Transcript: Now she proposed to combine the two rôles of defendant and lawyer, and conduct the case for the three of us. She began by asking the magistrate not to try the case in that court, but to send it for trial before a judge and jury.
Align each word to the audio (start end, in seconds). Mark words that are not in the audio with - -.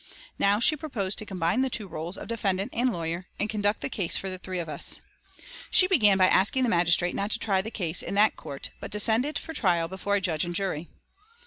Now 0.39 0.59
she 0.59 0.75
proposed 0.75 1.19
to 1.19 1.27
combine 1.27 1.61
the 1.61 1.69
two 1.69 1.87
rôles 1.87 2.17
of 2.17 2.27
defendant 2.27 2.73
and 2.73 2.91
lawyer, 2.91 3.27
and 3.39 3.47
conduct 3.51 3.81
the 3.81 3.87
case 3.89 4.17
for 4.17 4.31
the 4.31 4.39
three 4.39 4.57
of 4.57 4.67
us. 4.67 4.99
She 5.69 5.85
began 5.85 6.17
by 6.17 6.25
asking 6.25 6.63
the 6.63 6.69
magistrate 6.71 7.13
not 7.13 7.29
to 7.29 7.37
try 7.37 7.61
the 7.61 7.69
case 7.69 8.01
in 8.01 8.15
that 8.15 8.35
court, 8.35 8.71
but 8.79 8.91
to 8.93 8.99
send 8.99 9.25
it 9.27 9.37
for 9.37 9.53
trial 9.53 9.87
before 9.87 10.15
a 10.15 10.21
judge 10.21 10.43
and 10.43 10.55
jury. 10.55 10.89